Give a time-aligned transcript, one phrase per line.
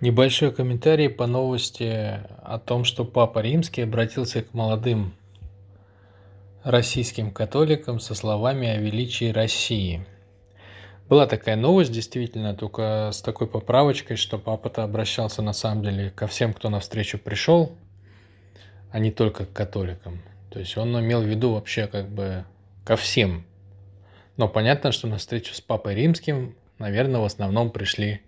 [0.00, 5.12] Небольшой комментарий по новости о том, что Папа Римский обратился к молодым
[6.62, 10.06] российским католикам со словами о величии России.
[11.08, 16.28] Была такая новость, действительно, только с такой поправочкой, что папа-то обращался на самом деле ко
[16.28, 17.72] всем, кто навстречу пришел,
[18.92, 20.22] а не только к католикам.
[20.50, 22.44] То есть он имел в виду вообще как бы
[22.84, 23.44] ко всем.
[24.36, 28.20] Но понятно, что на встречу с Папой Римским, наверное, в основном пришли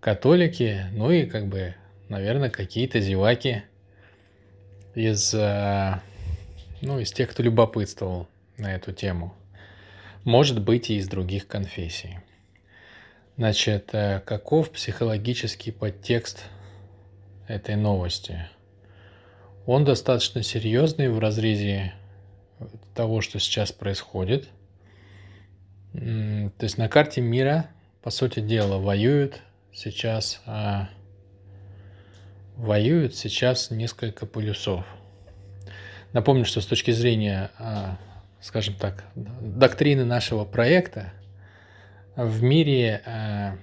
[0.00, 1.74] католики, ну и как бы,
[2.08, 3.62] наверное, какие-то зеваки
[4.94, 6.00] из, э,
[6.82, 9.34] ну, из тех, кто любопытствовал на эту тему.
[10.24, 12.18] Может быть, и из других конфессий.
[13.36, 16.44] Значит, э, каков психологический подтекст
[17.46, 18.48] этой новости?
[19.66, 21.92] Он достаточно серьезный в разрезе
[22.94, 24.48] того, что сейчас происходит.
[25.92, 27.66] То есть на карте мира,
[28.02, 29.40] по сути дела, воюют
[29.72, 30.88] сейчас а,
[32.56, 34.84] воюют сейчас несколько полюсов.
[36.12, 37.98] Напомню, что с точки зрения, а,
[38.40, 41.12] скажем так, доктрины нашего проекта,
[42.16, 43.58] в мире, а,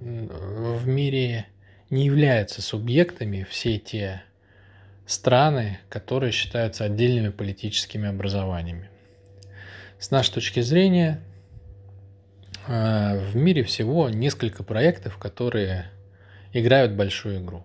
[0.00, 1.46] в мире
[1.90, 4.22] не являются субъектами все те
[5.06, 8.88] страны, которые считаются отдельными политическими образованиями.
[9.98, 11.20] С нашей точки зрения,
[12.66, 15.90] в мире всего несколько проектов, которые
[16.52, 17.64] играют большую игру.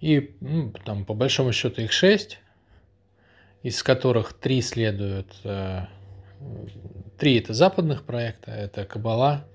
[0.00, 2.38] И ну, там по большому счету их шесть,
[3.62, 5.86] из которых три следуют, э,
[7.18, 9.46] три это западных проекта, это Кабала,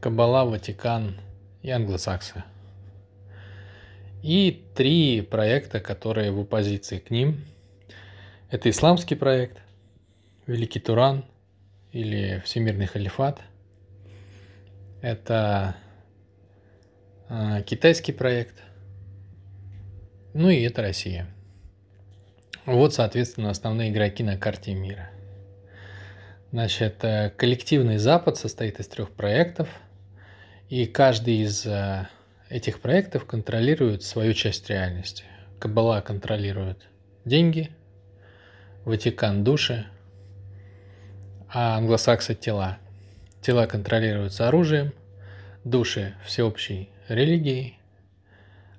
[0.00, 1.20] Кабала, Ватикан
[1.62, 2.44] и Англосаксы.
[4.22, 7.44] И три проекта, которые в оппозиции к ним.
[8.50, 9.58] Это исламский проект,
[10.46, 11.24] Великий Туран–
[11.92, 13.40] или Всемирный халифат.
[15.02, 15.76] Это
[17.28, 18.62] э, китайский проект.
[20.34, 21.26] Ну и это Россия.
[22.66, 25.10] Вот, соответственно, основные игроки на карте мира.
[26.52, 29.68] Значит, э, коллективный Запад состоит из трех проектов,
[30.68, 32.08] и каждый из э,
[32.48, 35.24] этих проектов контролирует свою часть реальности.
[35.58, 36.88] Кабала контролирует
[37.24, 37.70] деньги,
[38.84, 39.86] Ватикан– души,
[41.52, 42.78] а англосаксы– тела.
[43.42, 44.92] Тела контролируются оружием,
[45.64, 47.78] души– всеобщей религией,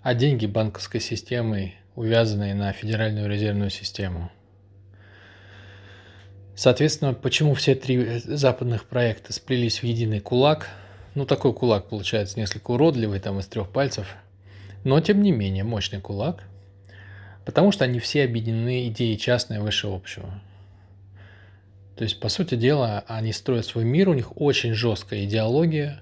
[0.01, 4.31] а деньги– банковской системой, увязанной на Федеральную резервную систему.
[6.55, 10.69] Соответственно, почему все три западных проекта сплелись в единый кулак?
[11.15, 14.15] Ну, такой кулак получается несколько уродливый, там из трех пальцев,
[14.83, 16.43] но тем не менее мощный кулак,
[17.45, 20.41] потому что они все объединены идеей частной выше общего.
[22.01, 26.01] То есть, по сути дела, они строят свой мир, у них очень жесткая идеология,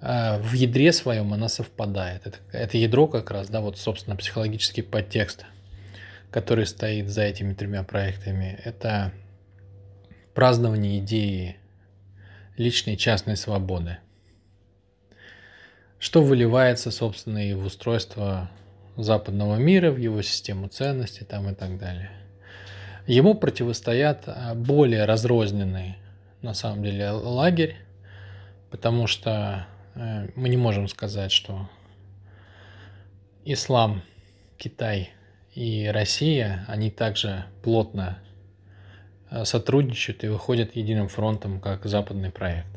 [0.00, 2.24] а в ядре своем она совпадает.
[2.28, 5.46] Это, это ядро как раз, да, вот, собственно, психологический подтекст,
[6.30, 8.56] который стоит за этими тремя проектами.
[8.62, 9.10] Это
[10.32, 11.56] празднование идеи
[12.56, 13.98] личной частной свободы.
[15.98, 18.48] Что выливается, собственно, и в устройство
[18.96, 22.12] западного мира, в его систему ценностей там и так далее.
[23.06, 25.96] Ему противостоят а, более разрозненный,
[26.40, 27.76] на самом деле, лагерь,
[28.70, 31.68] потому что э, мы не можем сказать, что
[33.44, 34.02] ислам,
[34.56, 35.10] Китай
[35.54, 38.18] и Россия, они также плотно
[39.30, 42.68] э, сотрудничают и выходят единым фронтом, как западный проект.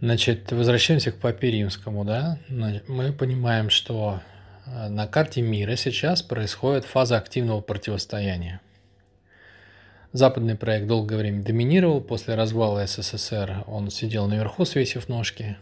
[0.00, 2.38] Значит, возвращаемся к Папе Римскому, да?
[2.48, 4.20] Мы понимаем, что
[4.66, 8.60] на карте мира сейчас происходит фаза активного противостояния.
[10.12, 15.56] Западный проект долгое время доминировал, после развала СССР он сидел наверху, свесив ножки.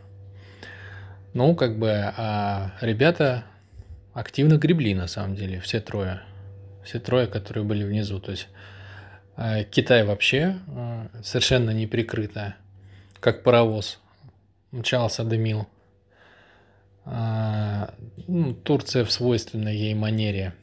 [1.33, 3.45] Ну, как бы, а ребята
[4.13, 6.21] активно гребли, на самом деле, все трое.
[6.85, 8.21] Все трое, которые были внизу.
[8.21, 8.49] То есть
[9.39, 12.55] э, Китай вообще э, совершенно не прикрыто,
[13.21, 14.01] как паровоз,
[14.71, 15.67] мчался, дымил.
[17.05, 17.95] А,
[18.29, 20.55] ну, Турция в свойственной ей манере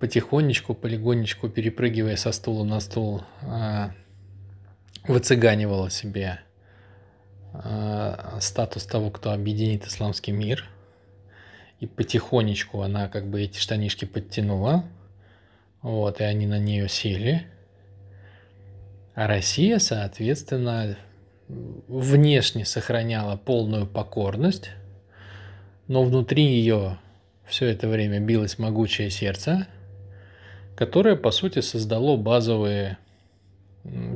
[0.00, 3.92] потихонечку, полигонечку, перепрыгивая со стула на стул, а,
[5.04, 6.40] выцыганивала себе
[7.52, 10.68] а, статус того, кто объединит исламский мир.
[11.80, 14.84] И потихонечку она как бы эти штанишки подтянула.
[15.82, 17.46] Вот, и они на нее сели.
[19.14, 20.96] А Россия, соответственно,
[21.48, 24.70] внешне сохраняла полную покорность
[25.90, 26.98] но внутри ее
[27.44, 29.66] все это время билось могучее сердце,
[30.76, 32.96] которое, по сути, создало базовые,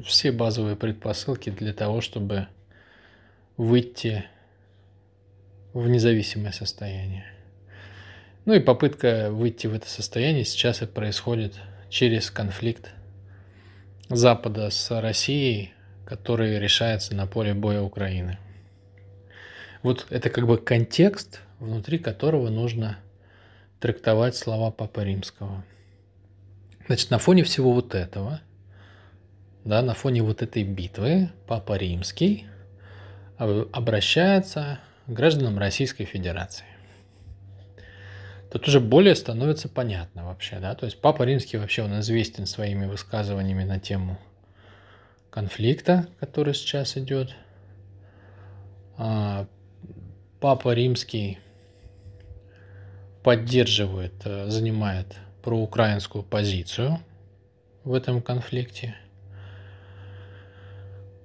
[0.06, 2.46] все базовые предпосылки для того, чтобы
[3.56, 4.24] выйти
[5.72, 7.24] в независимое состояние.
[8.44, 11.54] Ну и попытка выйти в это состояние сейчас и происходит
[11.90, 12.92] через конфликт
[14.08, 15.74] Запада с Россией,
[16.04, 18.38] который решается на поле боя Украины.
[19.82, 22.98] Вот это как бы контекст, внутри которого нужно
[23.80, 25.64] трактовать слова Папы Римского.
[26.86, 28.40] Значит, на фоне всего вот этого,
[29.64, 32.46] да, на фоне вот этой битвы Папа Римский
[33.38, 36.66] обращается к гражданам Российской Федерации.
[38.52, 42.86] Тут уже более становится понятно вообще, да, то есть Папа Римский вообще он известен своими
[42.86, 44.18] высказываниями на тему
[45.30, 47.34] конфликта, который сейчас идет.
[48.96, 49.48] А,
[50.40, 51.38] Папа Римский
[53.24, 57.00] поддерживает, э, занимает проукраинскую позицию
[57.82, 58.94] в этом конфликте.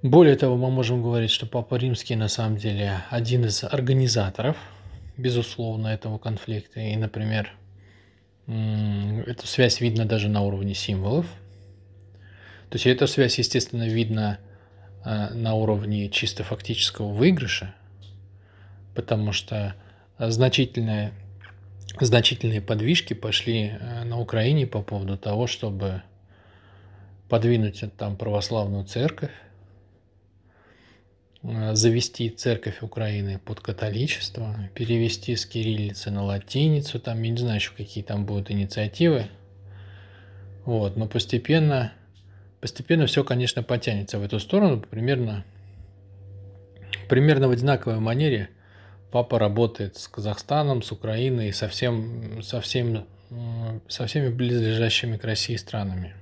[0.02, 4.56] Более того, мы можем говорить, что Папа Римский на самом деле один из организаторов–
[5.20, 6.80] безусловно, этого конфликта.
[6.80, 7.52] И, например,
[8.46, 11.26] эту связь видно даже на уровне символов.
[12.70, 14.38] То есть эту связь, естественно, видно
[15.04, 17.74] а, на уровне чисто фактического выигрыша,
[18.94, 19.74] потому что
[20.18, 21.12] значительные,
[21.98, 26.02] значительные подвижки пошли а, на Украине по поводу того, чтобы
[27.28, 29.30] подвинуть там православную церковь,
[31.42, 37.56] Э, завести церковь Украины под католичество, перевести с кириллицы на латиницу, там, я не знаю
[37.56, 39.26] еще какие там будут инициативы.
[40.66, 41.92] Вот, но постепенно,
[42.60, 45.44] постепенно все, конечно, потянется в эту сторону, примерно,
[47.08, 48.50] примерно в одинаковой манере
[49.10, 53.06] папа работает с Казахстаном, с Украиной, со, всем, со, всем,
[53.88, 56.14] со всеми близлежащими к России странами.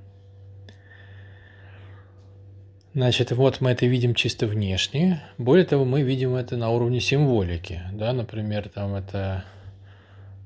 [2.95, 5.23] Значит, вот мы это видим чисто внешне.
[5.37, 7.83] Более того, мы видим это на уровне символики.
[7.93, 8.13] Да?
[8.13, 9.45] Например, там это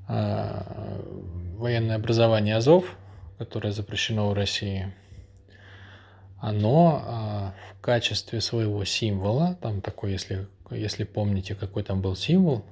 [0.09, 1.03] э,
[1.57, 2.97] военное образование Азов,
[3.39, 4.93] которое запрещено в России.
[6.43, 12.65] Оно э, в качестве своего символа, там такой, если, если помните, какой там был символ,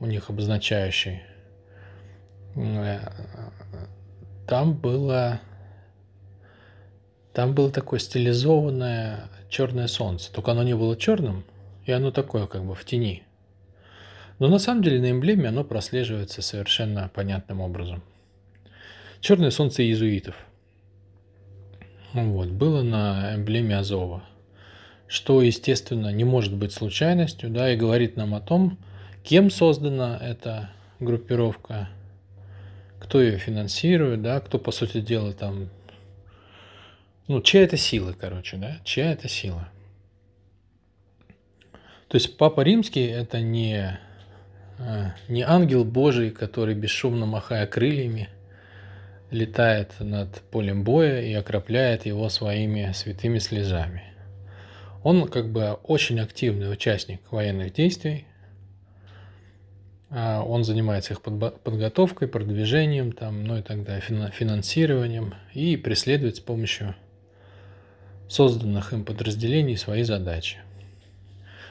[0.00, 1.22] у них обозначающий,
[2.56, 2.98] э,
[4.48, 5.40] там было
[7.32, 11.44] там было такое стилизованное черное солнце, только оно не было черным,
[11.84, 13.22] и оно такое как бы в тени.
[14.40, 18.02] Но на самом деле на эмблеме оно прослеживается совершенно понятным образом.
[19.20, 20.49] Черное солнце иезуитов.
[22.12, 24.22] Вот, было на эмблеме Азова.
[25.06, 28.78] Что, естественно, не может быть случайностью, да, и говорит нам о том,
[29.22, 31.88] кем создана эта группировка,
[33.00, 35.68] кто ее финансирует, да, кто, по сути дела, там
[37.30, 38.78] ну, чья это сила, короче, да?
[38.82, 39.68] Чья это сила?
[42.08, 44.00] То есть Папа Римский это не,
[44.80, 48.28] а, не ангел Божий, который бесшумно махая крыльями
[49.30, 54.02] летает над полем боя и окропляет его своими святыми слезами.
[55.02, 58.26] Он как бы очень активный участник военных действий.
[60.10, 66.96] А, он занимается их подготовкой, продвижением, там, ну и далее, финансированием и преследует с помощью
[68.28, 70.58] созданных им подразделений свои задачи,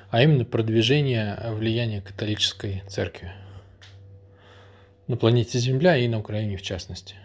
[0.09, 3.31] а именно продвижение влияния католической церкви
[5.07, 7.15] на планете Земля и на Украине в частности.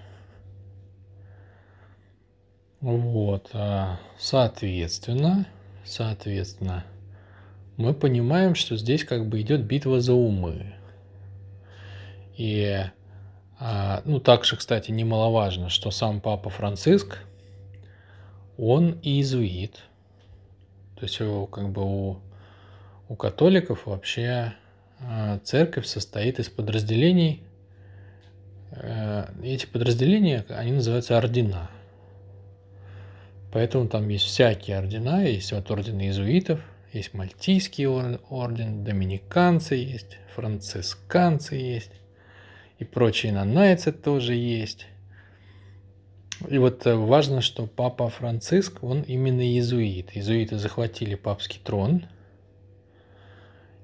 [2.85, 5.47] Вот, а, соответственно,
[5.85, 6.85] соответственно,
[7.77, 10.75] мы понимаем, что здесь как бы идет битва за умы.
[12.37, 12.85] И,
[13.59, 17.19] а, ну, также, кстати, немаловажно, что сам Папа Франциск–
[18.57, 19.83] он иезуит.
[20.97, 22.21] То есть как бы у,
[23.09, 24.55] у католиков вообще
[25.01, 27.43] э, церковь состоит из подразделений.
[28.71, 31.71] Э, эти подразделения, они называются ордена.
[33.55, 35.25] Поэтому там есть всякие ордена.
[35.25, 36.61] Есть вот орден иезуитов,
[36.93, 41.93] есть мальтийский орден, доминиканцы есть, францисканцы есть,
[42.81, 44.89] и прочие нанайцы тоже есть.
[46.49, 50.17] И вот э, важно, что папа Франциск, он именно иезуит.
[50.17, 52.07] Иезуиты захватили папский трон.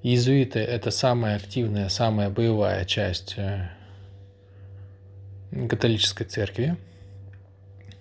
[0.02, 3.70] Иезуиты– это самая активная, самая боевая часть э,
[5.68, 6.76] католической церкви.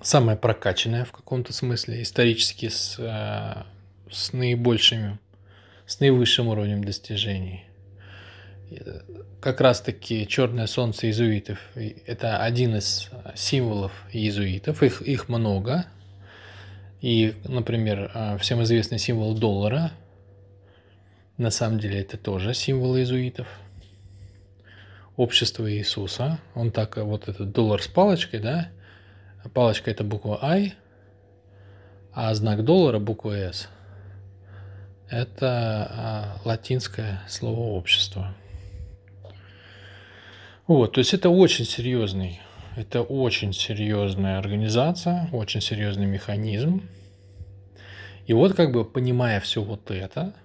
[0.01, 3.63] Самая прокачанная в каком-то смысле, исторически с, э,
[4.09, 5.19] с наибольшими,
[5.85, 7.65] с наивысшим уровнем достижений
[9.39, 11.59] как раз-таки черное солнце иезуитов–
[12.05, 15.85] это один из символов иезуитов, их, их много.
[17.01, 19.93] И, например, а, всем известный символ доллара
[21.37, 23.47] На самом деле это тоже символ иезуитов.
[25.15, 26.39] Общество Иисуса.
[26.55, 28.69] Он так, вот этот доллар с палочкой, да?
[29.53, 30.73] Палочка это буква I,
[32.13, 33.69] а знак доллара буква S.
[35.09, 38.35] Это а, латинское слово общество.
[40.67, 42.41] Вот, то есть это очень серьезный,
[42.75, 46.83] это очень серьезная организация, очень серьезный механизм.
[48.27, 50.35] И вот как бы понимая все вот это,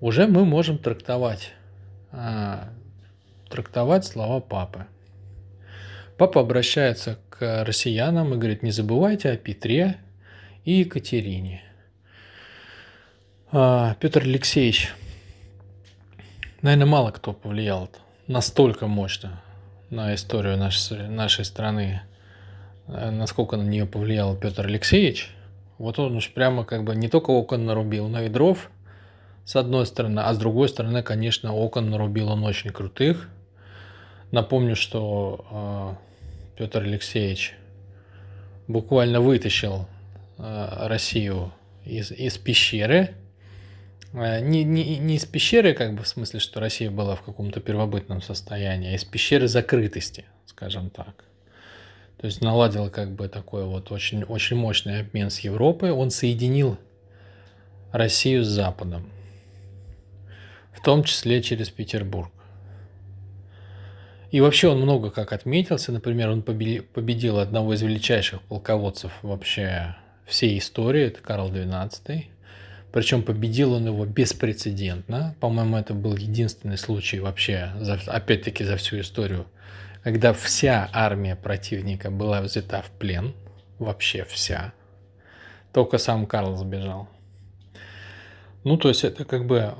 [0.00, 1.52] уже мы можем трактовать,
[2.10, 2.70] а,
[3.48, 4.86] трактовать слова папы.
[6.16, 9.96] Папа обращается к россиянам и говорит, не забывайте о Петре
[10.64, 11.62] и Екатерине.
[13.50, 14.92] А, Петр Алексеевич,
[16.62, 17.90] наверное, мало кто повлиял
[18.28, 19.42] настолько мощно
[19.90, 22.02] на историю нашей, нашей страны,
[22.86, 25.30] э, насколько на нее повлиял Петр Алексеевич.
[25.78, 28.70] Вот он уж прямо как бы не только окон нарубил, но и дров
[29.44, 33.28] с одной стороны, а с другой стороны, конечно, окон нарубил он очень крутых.
[34.30, 35.98] Напомню, что
[36.56, 37.54] э, Петр Алексеевич
[38.66, 39.86] буквально вытащил
[40.38, 41.52] э, Россию
[41.84, 43.14] из, из пещеры,
[44.14, 47.60] Э, не, не, не из пещеры, как бы в смысле, что Россия была в каком-то
[47.60, 51.24] первобытном состоянии, а из пещеры закрытости, скажем так.
[52.18, 55.90] То есть наладил как бы такой вот очень, очень мощный обмен с Европой.
[55.90, 56.78] Он соединил
[57.92, 59.10] Россию с Западом,
[60.72, 62.32] в том числе через Петербург.
[64.34, 65.92] И вообще он много как отметился.
[65.92, 69.94] Например, он победил одного из величайших полководцев вообще
[70.26, 72.24] всей истории, это Карл XII.
[72.90, 75.36] Причем победил он его беспрецедентно.
[75.38, 77.70] По-моему, это был единственный случай вообще,
[78.08, 79.46] опять-таки, за всю историю,
[80.02, 83.34] когда вся армия противника была взята в плен.
[83.78, 84.72] Вообще вся.
[85.72, 87.08] Только сам Карл сбежал.
[88.64, 89.74] Ну, то есть это как бы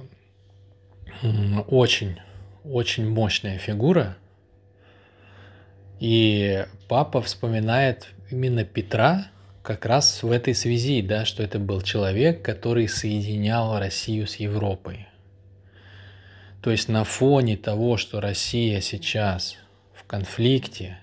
[1.66, 2.20] очень,
[2.62, 4.16] очень мощная фигура.
[6.04, 9.28] И папа вспоминает именно Петра
[9.62, 15.08] как раз в этой связи, да, что это был человек, который соединял Россию с Европой.
[16.60, 19.56] То есть на фоне того, что Россия сейчас
[19.94, 20.98] в конфликте,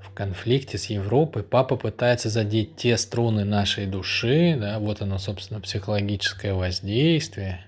[0.00, 5.60] в конфликте с Европой, папа пытается задеть те струны нашей души, да, вот оно, собственно,
[5.60, 7.64] психологическое воздействие,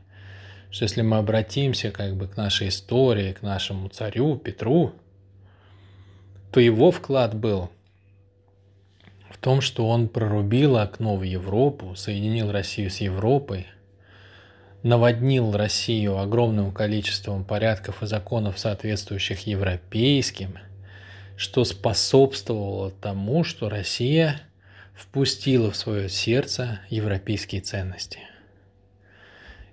[0.73, 4.97] что если мы обратимся как бы к нашей истории, к нашему царю Петру,
[6.51, 7.71] то его вклад был–
[9.39, 13.69] в том, что он прорубил окно в Европу, соединил Россию с Европой,
[14.83, 20.59] наводнил Россию огромным количеством порядков и законов, соответствующих европейским,
[21.37, 24.41] что способствовало тому, что Россия
[24.93, 28.19] впустила в свое сердце европейские ценности.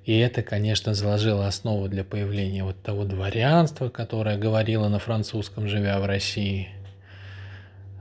[0.05, 5.99] И это, конечно, заложило основу для появления вот того дворянства, которое говорило на французском, живя
[5.99, 6.69] в России–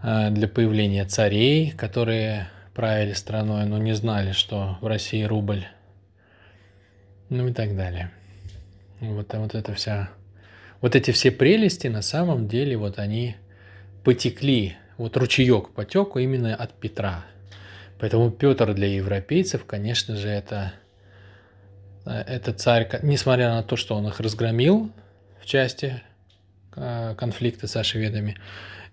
[0.04, 5.64] Э, для появления царей, которые правили страной, но не знали, что в России рубль,
[7.30, 8.11] ну и так далее.
[9.00, 10.11] Вот, вот это вся,
[10.82, 13.37] вот эти все прелести на самом деле вот они
[14.04, 17.25] потекли, вот ручеек потек именно от Петра.
[17.99, 20.75] Поэтому Петр для европейцев, конечно же, это,
[22.04, 24.90] это царь, несмотря на то, что он их разгромил
[25.40, 26.02] в части
[26.76, 28.37] э, конфликта со шведами,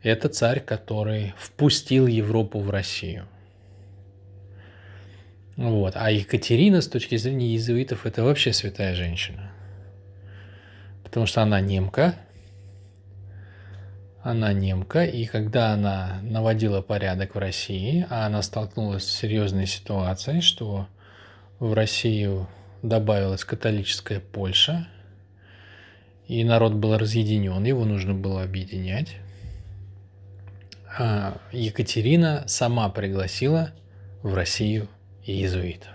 [0.04, 3.28] это царь, который впустил Европу в Россию.
[5.58, 5.94] Вот.
[5.96, 9.52] А Екатерина, с точки зрения иезуитов, это вообще святая женщина.
[11.04, 12.16] Потому что она немка.
[14.24, 20.42] Она немка, и когда она наводила порядок в России, а она столкнулась с серьезной ситуацией,
[20.42, 20.88] что
[21.58, 22.48] в Россию
[22.82, 24.88] добавилась католическая Польша,
[26.28, 29.18] и народ был разъединен, его нужно было объединять.
[30.98, 33.72] А, Екатерина сама пригласила
[34.24, 34.88] в Россию
[35.26, 35.92] иезуитов.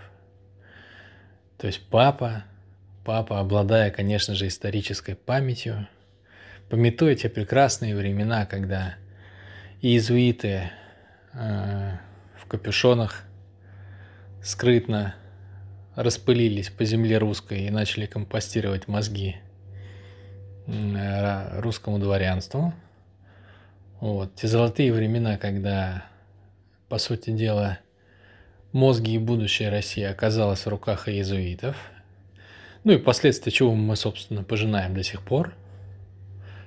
[1.57, 2.43] То есть папа,
[3.03, 5.87] папа, обладая, конечно же, исторической памятью,
[6.69, 8.95] пометуя те прекрасные времена, когда
[9.81, 10.69] иезуиты
[11.33, 11.97] э,
[12.35, 13.23] в капюшонах
[14.43, 15.15] скрытно
[15.97, 19.35] распылились по земле русской и начали компостировать мозги
[20.67, 22.73] э, русскому дворянству–
[23.99, 26.05] вот, те золотые времена, когда,
[26.87, 27.79] по сути дела,
[28.71, 31.75] мозги и будущее России оказалось в руках иезуитов.
[32.83, 35.55] Ну и последствия чего мы, собственно, пожинаем до сих пор,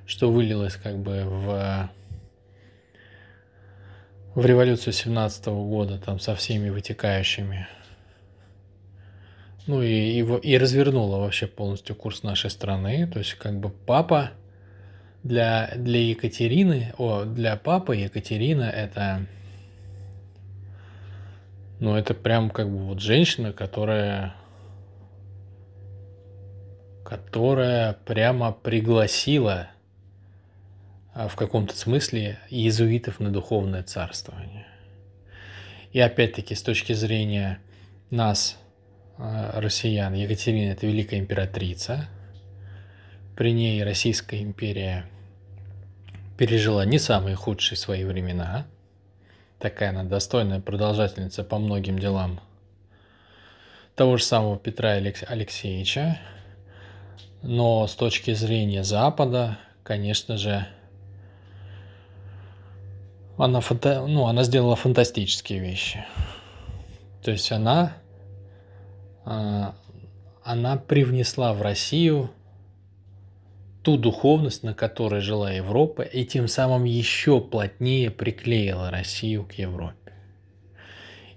[0.06, 1.90] что вылилось как бы в,
[4.34, 7.68] в революцию 17 года, там со всеми вытекающими
[9.67, 13.07] ну и, и, и развернула вообще полностью курс нашей страны.
[13.07, 14.31] То есть как бы папа
[15.23, 19.26] для, для Екатерины, о, для папы Екатерина это,
[21.79, 24.35] ну это прям как бы вот женщина, которая,
[27.05, 29.69] которая прямо пригласила
[31.12, 34.67] а, в каком-то смысле иезуитов на духовное царствование.
[35.93, 37.59] И опять-таки с точки зрения
[38.11, 38.57] нас,
[39.54, 42.08] россиян, Екатерина– это великая императрица.
[43.36, 45.06] При ней Российская империя
[46.38, 48.66] пережила не самые худшие свои времена.
[49.58, 52.40] Такая она достойная продолжательница по многим делам
[54.00, 56.18] того же самого Петра Алексеевича.
[57.42, 60.66] Но с точки зрения Запада, конечно же,
[63.36, 64.06] она, фанта...
[64.06, 66.04] ну, она сделала фантастические вещи.
[67.22, 67.92] То есть она,
[70.42, 72.30] она привнесла в Россию
[73.82, 80.12] ту духовность, на которой жила Европа, и тем самым еще плотнее приклеила Россию к Европе.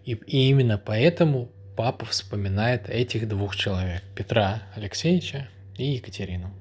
[0.05, 5.47] И, и именно поэтому папа вспоминает этих двух человек, Петра Алексеевича
[5.77, 6.51] и Екатерину.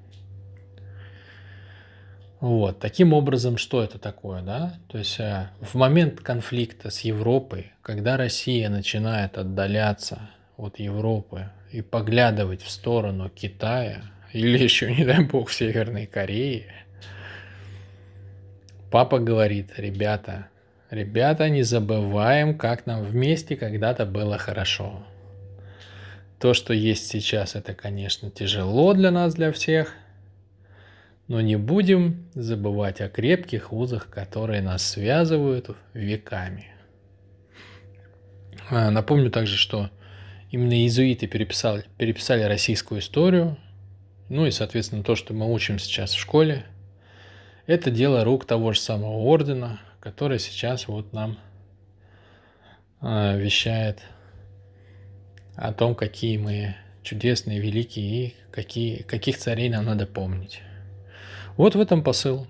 [2.41, 4.75] Вот, таким образом, что это такое, да?
[4.89, 11.83] То есть э, в момент конфликта с Европой, когда Россия начинает отдаляться от Европы и
[11.83, 16.67] поглядывать в сторону Китая или еще, не дай бог, Северной Кореи,
[18.91, 20.49] папа говорит, ребята,
[20.91, 25.05] ребята, не забываем, как нам вместе когда-то было хорошо.
[26.39, 29.95] То, что есть сейчас, это, конечно, тяжело для нас, для всех,
[31.29, 36.67] но не будем забывать о крепких узах, которые нас связывают веками.
[38.71, 39.91] А, напомню также, что
[40.53, 43.59] именно иезуиты переписали, переписали российскую историю,
[44.29, 46.65] ну и, соответственно, то, что мы учим сейчас в школе,
[47.67, 51.39] это дело рук того же самого ордена, который сейчас вот нам
[53.01, 54.03] э, вещает
[55.57, 60.61] о том, какие мы чудесные, великие и какие, каких царей нам надо помнить.
[61.57, 62.47] Вот в этом посыл.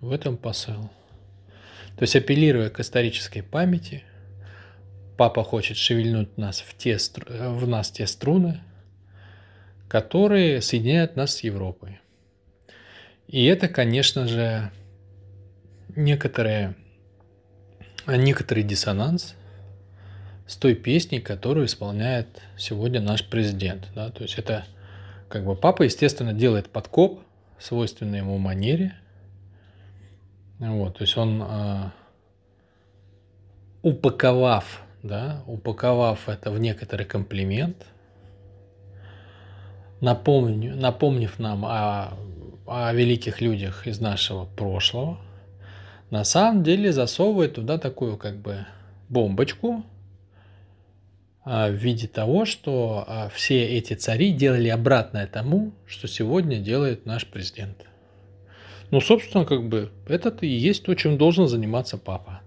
[0.00, 0.90] В этом посыл.
[1.96, 4.04] То есть апеллируя к исторической памяти,
[5.18, 8.60] папа хочет шевельнуть нас в, те, в нас те струны,
[9.88, 12.00] которые соединяют нас с Европой.
[13.26, 14.70] И это, конечно же,
[15.96, 16.76] некоторые,
[18.06, 19.34] некоторый диссонанс
[20.46, 23.88] с той песней, которую исполняет сегодня наш президент.
[23.94, 24.10] Да?
[24.10, 24.66] То есть это
[25.28, 27.20] как бы папа, естественно, делает подкоп
[27.58, 28.94] свойственной ему манере.
[30.60, 31.90] Вот, то есть он, э,
[33.82, 37.86] упаковав, да, упаковав это в некоторый комплимент,
[40.00, 42.12] напомню, напомнив нам о,
[42.66, 45.18] о великих людях из нашего прошлого,
[46.10, 48.66] на самом деле засовывает туда такую как бы
[49.08, 49.82] бомбочку,
[51.50, 57.06] а, в виде того, что а, все эти цари делали обратное тому, что сегодня делает
[57.06, 57.86] наш президент.
[58.90, 62.42] Ну, собственно, как бы это и есть то, чем должен заниматься папа.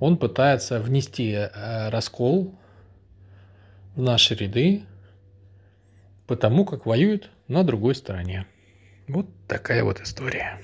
[0.00, 2.58] Он пытается внести э, раскол
[3.94, 4.82] в наши ряды,
[6.26, 8.46] потому как воюет на другой стороне.
[9.08, 10.58] Вот такая вот история.